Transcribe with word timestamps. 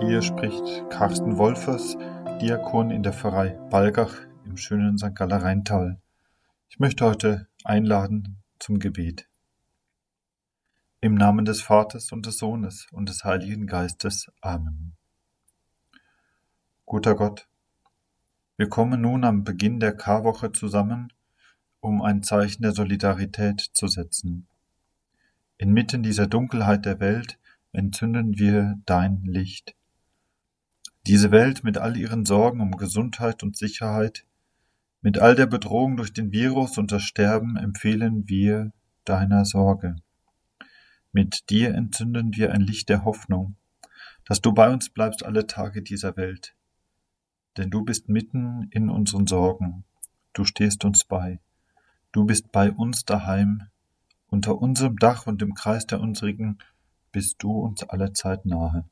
Hier 0.00 0.22
spricht 0.22 0.88
Carsten 0.90 1.38
Wolfers, 1.38 1.96
Diakon 2.40 2.92
in 2.92 3.02
der 3.02 3.12
Pfarrei 3.12 3.58
Balgach 3.68 4.14
im 4.44 4.56
schönen 4.56 4.96
St. 4.96 5.14
Galler 5.14 5.42
Rheintal. 5.42 6.00
Ich 6.68 6.78
möchte 6.78 7.04
heute 7.04 7.48
einladen 7.64 8.36
zum 8.60 8.78
Gebet. 8.78 9.28
Im 11.00 11.16
Namen 11.16 11.44
des 11.44 11.62
Vaters 11.62 12.12
und 12.12 12.26
des 12.26 12.38
Sohnes 12.38 12.86
und 12.92 13.08
des 13.08 13.24
Heiligen 13.24 13.66
Geistes. 13.66 14.30
Amen. 14.40 14.94
Guter 16.86 17.16
Gott, 17.16 17.48
wir 18.56 18.68
kommen 18.68 19.00
nun 19.00 19.24
am 19.24 19.42
Beginn 19.42 19.80
der 19.80 19.96
Karwoche 19.96 20.52
zusammen, 20.52 21.12
um 21.80 22.02
ein 22.02 22.22
Zeichen 22.22 22.62
der 22.62 22.72
Solidarität 22.72 23.60
zu 23.60 23.88
setzen. 23.88 24.46
Inmitten 25.56 26.04
dieser 26.04 26.28
Dunkelheit 26.28 26.86
der 26.86 27.00
Welt 27.00 27.38
entzünden 27.72 28.38
wir 28.38 28.78
dein 28.86 29.24
Licht. 29.24 29.74
Diese 31.08 31.30
Welt 31.30 31.64
mit 31.64 31.78
all 31.78 31.96
ihren 31.96 32.26
Sorgen 32.26 32.60
um 32.60 32.72
Gesundheit 32.72 33.42
und 33.42 33.56
Sicherheit, 33.56 34.26
mit 35.00 35.16
all 35.16 35.34
der 35.34 35.46
Bedrohung 35.46 35.96
durch 35.96 36.12
den 36.12 36.32
Virus 36.32 36.76
und 36.76 36.92
das 36.92 37.02
Sterben 37.02 37.56
empfehlen 37.56 38.28
wir 38.28 38.72
deiner 39.06 39.46
Sorge. 39.46 39.96
Mit 41.10 41.48
dir 41.48 41.74
entzünden 41.74 42.34
wir 42.34 42.52
ein 42.52 42.60
Licht 42.60 42.90
der 42.90 43.06
Hoffnung, 43.06 43.56
dass 44.26 44.42
du 44.42 44.52
bei 44.52 44.68
uns 44.68 44.90
bleibst 44.90 45.24
alle 45.24 45.46
Tage 45.46 45.82
dieser 45.82 46.14
Welt. 46.18 46.54
Denn 47.56 47.70
du 47.70 47.86
bist 47.86 48.10
mitten 48.10 48.68
in 48.70 48.90
unseren 48.90 49.26
Sorgen, 49.26 49.84
du 50.34 50.44
stehst 50.44 50.84
uns 50.84 51.06
bei, 51.06 51.40
du 52.12 52.26
bist 52.26 52.52
bei 52.52 52.70
uns 52.70 53.06
daheim, 53.06 53.62
unter 54.26 54.60
unserem 54.60 54.98
Dach 54.98 55.26
und 55.26 55.40
im 55.40 55.54
Kreis 55.54 55.86
der 55.86 56.00
unsrigen 56.00 56.58
bist 57.12 57.42
du 57.42 57.50
uns 57.52 57.82
alle 57.82 58.12
Zeit 58.12 58.44
nahe. 58.44 58.84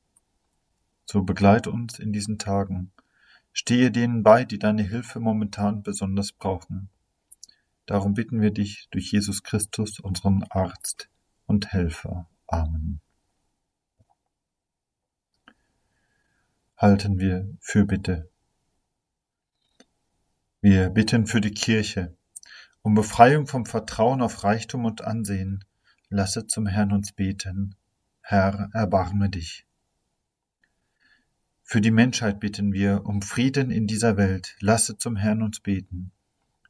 So 1.06 1.22
begleit 1.22 1.66
uns 1.66 1.98
in 1.98 2.12
diesen 2.12 2.38
Tagen. 2.38 2.92
Stehe 3.52 3.90
denen 3.90 4.22
bei, 4.22 4.44
die 4.44 4.58
deine 4.58 4.82
Hilfe 4.82 5.20
momentan 5.20 5.82
besonders 5.82 6.32
brauchen. 6.32 6.90
Darum 7.86 8.14
bitten 8.14 8.40
wir 8.40 8.50
dich 8.50 8.88
durch 8.90 9.12
Jesus 9.12 9.44
Christus, 9.44 10.00
unseren 10.00 10.42
Arzt 10.50 11.08
und 11.46 11.72
Helfer. 11.72 12.28
Amen. 12.48 13.00
Halten 16.76 17.18
wir 17.18 17.48
Fürbitte. 17.60 18.28
Wir 20.60 20.90
bitten 20.90 21.26
für 21.26 21.40
die 21.40 21.54
Kirche, 21.54 22.14
um 22.82 22.94
Befreiung 22.94 23.46
vom 23.46 23.64
Vertrauen 23.64 24.20
auf 24.20 24.42
Reichtum 24.42 24.84
und 24.84 25.02
Ansehen. 25.02 25.64
Lasse 26.08 26.46
zum 26.46 26.66
Herrn 26.66 26.92
uns 26.92 27.12
beten. 27.12 27.76
Herr, 28.20 28.68
erbarme 28.72 29.30
dich. 29.30 29.66
Für 31.68 31.80
die 31.80 31.90
Menschheit 31.90 32.38
bitten 32.38 32.72
wir 32.72 33.06
um 33.06 33.22
Frieden 33.22 33.72
in 33.72 33.88
dieser 33.88 34.16
Welt. 34.16 34.54
Lasse 34.60 34.98
zum 34.98 35.16
Herrn 35.16 35.42
uns 35.42 35.58
beten. 35.58 36.12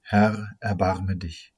Herr, 0.01 0.57
erbarme 0.59 1.19
dich. 1.19 1.53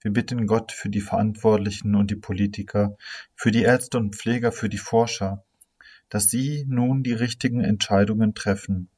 Wir 0.00 0.10
bitten 0.10 0.46
Gott 0.46 0.72
für 0.72 0.88
die 0.88 1.02
Verantwortlichen 1.02 1.94
und 1.94 2.10
die 2.10 2.16
Politiker, 2.16 2.96
für 3.34 3.50
die 3.50 3.64
Ärzte 3.64 3.98
und 3.98 4.16
Pfleger, 4.16 4.50
für 4.50 4.70
die 4.70 4.78
Forscher, 4.78 5.44
dass 6.08 6.30
sie 6.30 6.64
nun 6.66 7.02
die 7.02 7.12
richtigen 7.12 7.60
Entscheidungen 7.60 8.34
treffen 8.34 8.88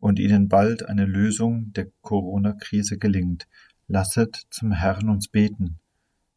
und 0.00 0.18
ihnen 0.18 0.48
bald 0.48 0.84
eine 0.84 1.04
Lösung 1.04 1.72
der 1.74 1.86
Corona-Krise 2.00 2.98
gelingt. 2.98 3.46
Lasset 3.86 4.42
zum 4.50 4.72
Herrn 4.72 5.08
uns 5.08 5.28
beten. 5.28 5.78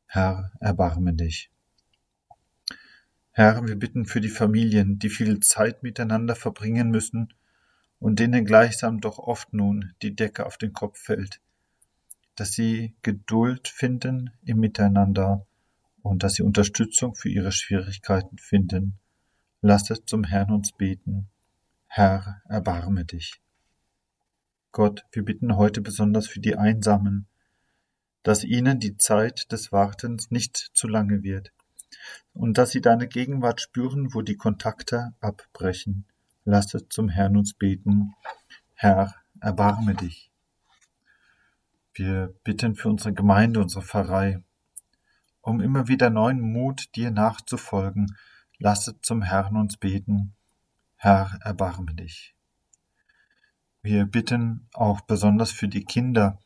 Herr, 0.05 0.51
erbarme 0.59 1.15
dich. 1.15 1.49
Herr, 3.37 3.67
wir 3.67 3.75
bitten 3.75 4.07
für 4.07 4.19
die 4.19 4.29
Familien, 4.29 4.97
die 4.97 5.11
viel 5.11 5.39
Zeit 5.41 5.83
miteinander 5.83 6.35
verbringen 6.35 6.89
müssen 6.89 7.35
und 7.99 8.17
denen 8.17 8.45
gleichsam 8.45 8.99
doch 8.99 9.19
oft 9.19 9.53
nun 9.53 9.93
die 10.01 10.15
Decke 10.15 10.47
auf 10.47 10.57
den 10.57 10.73
Kopf 10.73 10.97
fällt, 10.97 11.39
dass 12.33 12.53
sie 12.53 12.95
Geduld 13.03 13.67
finden 13.67 14.31
im 14.43 14.59
Miteinander 14.59 15.45
und 16.01 16.23
dass 16.23 16.33
sie 16.33 16.41
Unterstützung 16.41 17.13
für 17.13 17.29
ihre 17.29 17.51
Schwierigkeiten 17.51 18.39
finden. 18.39 18.97
Lasset 19.61 20.09
zum 20.09 20.23
Herrn 20.23 20.49
uns 20.49 20.71
beten. 20.71 21.29
Herr, 21.85 22.41
erbarme 22.49 23.05
dich. 23.05 23.39
Gott, 24.71 25.05
wir 25.11 25.23
bitten 25.23 25.57
heute 25.57 25.81
besonders 25.81 26.27
für 26.27 26.39
die 26.39 26.55
Einsamen, 26.55 27.27
dass 28.23 28.43
ihnen 28.43 28.79
die 28.79 28.97
Zeit 28.97 29.51
des 29.51 29.71
Wartens 29.71 30.31
nicht 30.31 30.57
zu 30.73 30.87
lange 30.87 31.21
wird, 31.21 31.53
und 32.33 32.57
dass 32.57 32.71
sie 32.71 32.81
deine 32.81 33.07
Gegenwart 33.07 33.61
spüren, 33.61 34.13
wo 34.13 34.21
die 34.21 34.37
Kontakte 34.37 35.13
abbrechen. 35.19 36.05
Lasse 36.45 36.87
zum 36.87 37.09
Herrn 37.09 37.35
uns 37.35 37.53
beten. 37.53 38.13
Herr, 38.73 39.15
erbarme 39.41 39.95
dich. 39.95 40.31
Wir 41.93 42.33
bitten 42.43 42.75
für 42.75 42.89
unsere 42.89 43.13
Gemeinde, 43.13 43.59
unsere 43.59 43.81
Pfarrei, 43.81 44.43
um 45.41 45.61
immer 45.61 45.87
wieder 45.87 46.09
neuen 46.09 46.39
Mut, 46.39 46.95
dir 46.95 47.11
nachzufolgen. 47.11 48.15
Lasse 48.59 49.01
zum 49.01 49.23
Herrn 49.23 49.57
uns 49.57 49.77
beten. 49.77 50.35
Herr, 50.95 51.39
erbarme 51.41 51.95
dich. 51.95 52.35
Wir 53.81 54.05
bitten 54.05 54.67
auch 54.73 55.01
besonders 55.01 55.51
für 55.51 55.67
die 55.67 55.85
Kinder, 55.85 56.39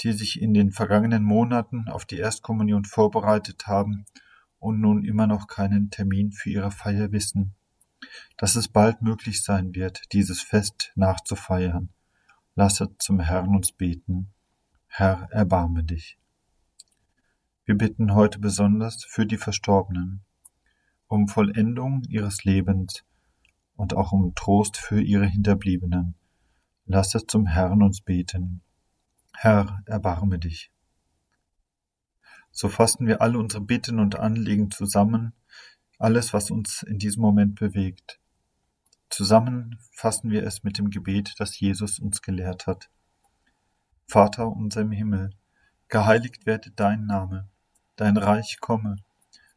die 0.00 0.12
sich 0.12 0.40
in 0.40 0.52
den 0.54 0.72
vergangenen 0.72 1.22
Monaten 1.22 1.88
auf 1.88 2.04
die 2.04 2.18
Erstkommunion 2.18 2.84
vorbereitet 2.84 3.66
haben 3.66 4.06
und 4.62 4.80
nun 4.80 5.04
immer 5.04 5.26
noch 5.26 5.48
keinen 5.48 5.90
Termin 5.90 6.30
für 6.30 6.48
ihre 6.48 6.70
Feier 6.70 7.10
wissen, 7.10 7.54
dass 8.36 8.54
es 8.54 8.68
bald 8.68 9.02
möglich 9.02 9.42
sein 9.42 9.74
wird, 9.74 10.02
dieses 10.12 10.40
Fest 10.40 10.92
nachzufeiern. 10.94 11.88
Lasset 12.54 13.02
zum 13.02 13.18
Herrn 13.18 13.56
uns 13.56 13.72
beten. 13.72 14.28
Herr, 14.86 15.26
erbarme 15.32 15.82
dich. 15.82 16.16
Wir 17.64 17.76
bitten 17.76 18.14
heute 18.14 18.38
besonders 18.38 19.04
für 19.04 19.26
die 19.26 19.36
Verstorbenen, 19.36 20.20
um 21.08 21.26
Vollendung 21.26 22.04
ihres 22.08 22.44
Lebens 22.44 23.04
und 23.74 23.94
auch 23.94 24.12
um 24.12 24.32
Trost 24.36 24.76
für 24.76 25.00
ihre 25.00 25.26
Hinterbliebenen. 25.26 26.14
Lasset 26.86 27.28
zum 27.28 27.46
Herrn 27.46 27.82
uns 27.82 28.00
beten. 28.00 28.62
Herr, 29.34 29.82
erbarme 29.86 30.38
dich. 30.38 30.70
So 32.54 32.68
fassen 32.68 33.06
wir 33.06 33.22
alle 33.22 33.38
unsere 33.38 33.62
Bitten 33.62 33.98
und 33.98 34.18
Anliegen 34.18 34.70
zusammen, 34.70 35.32
alles, 35.98 36.34
was 36.34 36.50
uns 36.50 36.82
in 36.82 36.98
diesem 36.98 37.22
Moment 37.22 37.54
bewegt. 37.58 38.20
Zusammen 39.08 39.78
fassen 39.90 40.30
wir 40.30 40.46
es 40.46 40.62
mit 40.62 40.76
dem 40.76 40.90
Gebet, 40.90 41.34
das 41.38 41.58
Jesus 41.58 41.98
uns 41.98 42.20
gelehrt 42.20 42.66
hat. 42.66 42.90
Vater 44.06 44.48
unser 44.48 44.82
im 44.82 44.90
Himmel, 44.90 45.30
geheiligt 45.88 46.44
werde 46.44 46.70
dein 46.70 47.06
Name, 47.06 47.48
dein 47.96 48.18
Reich 48.18 48.58
komme, 48.60 48.96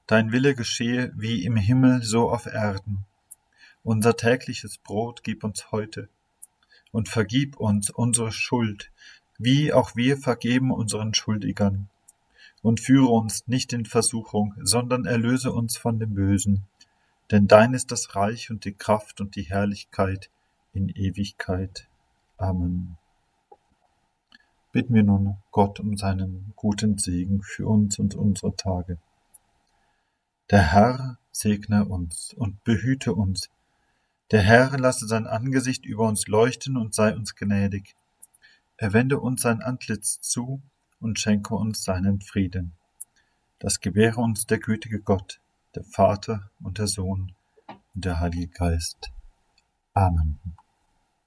dein 0.07 0.31
Wille 0.31 0.56
geschehe 0.56 1.12
wie 1.17 1.44
im 1.44 1.57
Himmel 1.57 2.01
so 2.01 2.29
auf 2.29 2.45
Erden. 2.45 3.06
Unser 3.83 4.16
tägliches 4.16 4.77
Brot 4.77 5.22
gib 5.23 5.44
uns 5.44 5.72
heute 5.72 6.07
und 6.91 7.09
vergib 7.09 7.57
uns 7.57 7.89
unsere 7.89 8.31
Schuld, 8.31 8.91
wie 9.38 9.73
auch 9.73 9.97
wir 9.97 10.17
vergeben 10.17 10.72
unseren 10.72 11.13
Schuldigern 11.13 11.89
und 12.65 12.79
führe 12.79 13.09
uns 13.09 13.47
nicht 13.47 13.73
in 13.73 13.85
Versuchung, 13.85 14.55
sondern 14.59 15.05
erlöse 15.05 15.53
uns 15.53 15.77
von 15.77 15.99
dem 15.99 16.15
Bösen. 16.15 16.63
Denn 17.29 17.47
dein 17.47 17.75
ist 17.75 17.91
das 17.91 18.15
Reich 18.15 18.49
und 18.49 18.65
die 18.65 18.73
Kraft 18.73 19.21
und 19.21 19.35
die 19.35 19.43
Herrlichkeit 19.43 20.31
in 20.73 20.89
Ewigkeit. 20.89 21.87
Amen. 22.37 22.97
Bitten 24.71 24.95
wir 24.95 25.03
nun 25.03 25.38
Gott 25.51 25.79
um 25.79 25.95
seinen 25.95 26.53
guten 26.56 26.97
Segen 26.97 27.44
für 27.44 27.67
uns 27.67 28.00
und 28.00 28.15
unsere 28.15 28.56
Tage. 28.56 28.97
Der 30.50 30.73
Herr 30.73 31.19
segne 31.31 31.85
uns 31.85 32.33
und 32.33 32.63
behüte 32.63 33.13
uns. 33.13 33.51
Der 34.31 34.41
Herr 34.41 34.75
lasse 34.79 35.06
sein 35.06 35.27
Angesicht 35.27 35.85
über 35.85 36.07
uns 36.07 36.25
leuchten 36.25 36.77
und 36.77 36.95
sei 36.95 37.15
uns 37.15 37.35
gnädig. 37.35 37.95
Er 38.77 38.91
wende 38.91 39.19
uns 39.19 39.44
sein 39.44 39.61
Antlitz 39.61 40.19
zu 40.19 40.63
und 41.00 41.19
schenke 41.19 41.56
uns 41.56 41.83
seinen 41.83 42.21
Frieden. 42.21 42.74
Das 43.59 43.80
gewähre 43.80 44.21
uns 44.21 44.45
der 44.45 44.59
gütige 44.59 45.01
Gott, 45.01 45.42
der 45.75 45.83
Vater 45.83 46.51
und 46.62 46.77
der 46.77 46.88
Sohn 46.88 47.36
und 47.94 48.06
der 48.06 48.19
Heilige 48.19 48.47
Geist. 48.50 49.12
Amen. 49.94 50.39